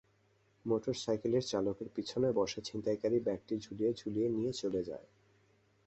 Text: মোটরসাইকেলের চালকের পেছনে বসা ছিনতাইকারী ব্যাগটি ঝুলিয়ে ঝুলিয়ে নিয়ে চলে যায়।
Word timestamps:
মোটরসাইকেলের 0.65 1.43
চালকের 1.43 1.89
পেছনে 1.95 2.27
বসা 2.31 2.59
ছিনতাইকারী 2.61 3.17
ব্যাগটি 3.19 3.55
ঝুলিয়ে 3.57 3.91
ঝুলিয়ে 3.93 4.27
নিয়ে 4.29 4.51
চলে 4.53 4.81
যায়। 4.83 5.07